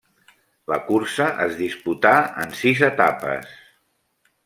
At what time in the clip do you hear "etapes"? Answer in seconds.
2.91-3.57